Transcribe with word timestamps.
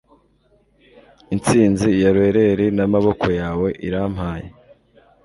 intsinzi 1.33 1.87
ya 2.03 2.09
laurel 2.15 2.59
n'amaboko 2.77 3.27
yawe 3.39 3.67
irampaye 3.87 4.47